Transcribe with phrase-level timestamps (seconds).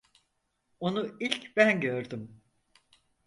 [0.79, 2.41] Onu ilk ben gördüm.